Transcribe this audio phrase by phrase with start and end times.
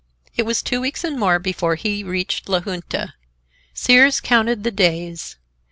[0.35, 3.13] It was two weeks and more before he reached La Junta.
[3.75, 5.35] Sears counted the days.